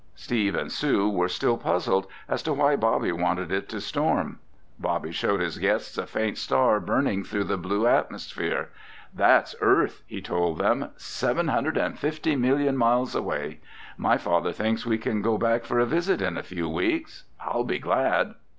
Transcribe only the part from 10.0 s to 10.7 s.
he told